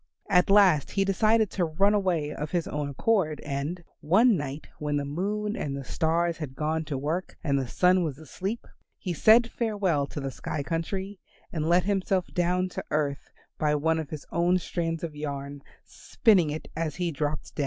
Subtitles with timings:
[0.31, 4.97] At last he decided to run away of his own accord, and, one night when
[4.97, 8.65] the Moon and the Stars had gone to work and the Sun was asleep,
[8.97, 11.19] he said farewell to the sky country
[11.53, 13.29] and let himself down to earth
[13.59, 17.59] by one of his own strands of yarn, spinning it as he dropped down.